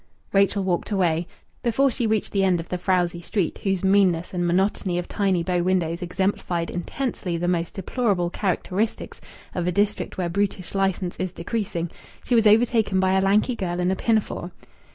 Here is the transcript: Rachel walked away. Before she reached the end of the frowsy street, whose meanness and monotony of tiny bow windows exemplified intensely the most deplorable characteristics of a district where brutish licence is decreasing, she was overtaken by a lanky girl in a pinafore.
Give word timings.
Rachel 0.33 0.63
walked 0.63 0.89
away. 0.89 1.27
Before 1.61 1.91
she 1.91 2.07
reached 2.07 2.31
the 2.31 2.43
end 2.43 2.59
of 2.59 2.69
the 2.69 2.79
frowsy 2.79 3.21
street, 3.21 3.59
whose 3.61 3.83
meanness 3.83 4.33
and 4.33 4.47
monotony 4.47 4.97
of 4.97 5.07
tiny 5.07 5.43
bow 5.43 5.61
windows 5.61 6.01
exemplified 6.01 6.71
intensely 6.71 7.37
the 7.37 7.47
most 7.47 7.75
deplorable 7.75 8.31
characteristics 8.31 9.21
of 9.53 9.67
a 9.67 9.71
district 9.71 10.17
where 10.17 10.27
brutish 10.27 10.73
licence 10.73 11.15
is 11.17 11.31
decreasing, 11.31 11.91
she 12.23 12.33
was 12.33 12.47
overtaken 12.47 12.99
by 12.99 13.13
a 13.13 13.21
lanky 13.21 13.55
girl 13.55 13.79
in 13.79 13.91
a 13.91 13.95
pinafore. 13.95 14.49